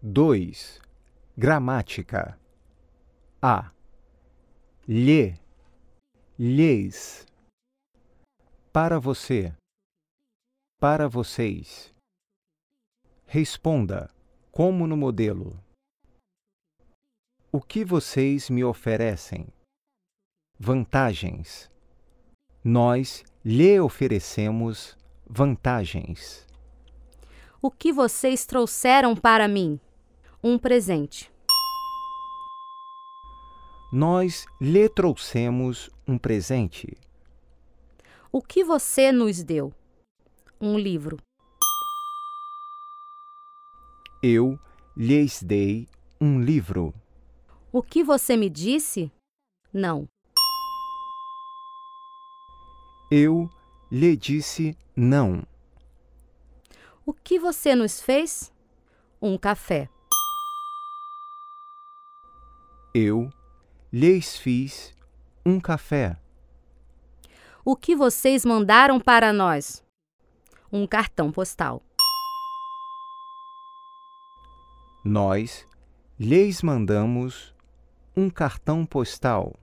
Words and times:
2. 0.00 0.80
Gramática. 1.36 2.38
A. 3.42 3.72
Lhe, 4.86 5.34
lhes. 6.38 7.26
Para 8.72 9.00
você. 9.00 9.52
Para 10.80 11.08
vocês. 11.08 11.92
Responda, 13.26 14.08
como 14.52 14.86
no 14.86 14.96
modelo. 14.96 15.60
O 17.50 17.60
que 17.60 17.84
vocês 17.84 18.48
me 18.48 18.62
oferecem? 18.62 19.48
Vantagens. 20.56 21.68
Nós 22.62 23.24
lhe 23.44 23.80
oferecemos 23.80 24.96
vantagens. 25.26 26.46
O 27.60 27.68
que 27.68 27.92
vocês 27.92 28.46
trouxeram 28.46 29.16
para 29.16 29.48
mim? 29.48 29.80
Um 30.40 30.56
presente. 30.56 31.32
Nós 33.92 34.46
lhe 34.60 34.88
trouxemos 34.88 35.90
um 36.06 36.16
presente. 36.16 36.96
O 38.30 38.40
que 38.40 38.62
você 38.62 39.10
nos 39.10 39.42
deu? 39.42 39.74
Um 40.60 40.78
livro. 40.78 41.18
Eu 44.22 44.56
lhes 44.96 45.42
dei 45.42 45.88
um 46.20 46.40
livro. 46.40 46.94
O 47.72 47.82
que 47.82 48.04
você 48.04 48.36
me 48.36 48.48
disse? 48.48 49.10
Não. 49.72 50.08
Eu 53.10 53.50
lhe 53.90 54.16
disse 54.16 54.78
não. 54.94 55.44
O 57.04 57.12
que 57.12 57.40
você 57.40 57.74
nos 57.74 58.00
fez? 58.00 58.52
Um 59.20 59.36
café. 59.36 59.88
Eu 62.94 63.30
lhes 63.92 64.38
fiz 64.38 64.94
um 65.44 65.60
café. 65.60 66.16
O 67.62 67.76
que 67.76 67.94
vocês 67.94 68.46
mandaram 68.46 68.98
para 68.98 69.30
nós? 69.30 69.84
Um 70.72 70.86
cartão 70.86 71.30
postal. 71.30 71.82
Nós 75.04 75.66
lhes 76.18 76.62
mandamos 76.62 77.54
um 78.16 78.30
cartão 78.30 78.86
postal. 78.86 79.54